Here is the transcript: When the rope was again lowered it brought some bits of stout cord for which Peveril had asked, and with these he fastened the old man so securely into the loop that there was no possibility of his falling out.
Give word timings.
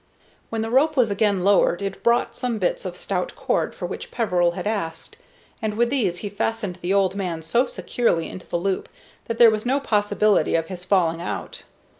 When 0.49 0.61
the 0.61 0.71
rope 0.71 0.97
was 0.97 1.11
again 1.11 1.43
lowered 1.43 1.79
it 1.79 2.01
brought 2.01 2.35
some 2.35 2.57
bits 2.57 2.85
of 2.85 2.97
stout 2.97 3.35
cord 3.35 3.75
for 3.75 3.85
which 3.85 4.09
Peveril 4.09 4.53
had 4.53 4.65
asked, 4.65 5.15
and 5.61 5.75
with 5.75 5.91
these 5.91 6.17
he 6.25 6.27
fastened 6.27 6.79
the 6.81 6.91
old 6.91 7.13
man 7.13 7.43
so 7.43 7.67
securely 7.67 8.27
into 8.27 8.47
the 8.47 8.57
loop 8.57 8.89
that 9.25 9.37
there 9.37 9.51
was 9.51 9.63
no 9.63 9.79
possibility 9.79 10.55
of 10.55 10.69
his 10.69 10.83
falling 10.85 11.21
out. 11.21 11.61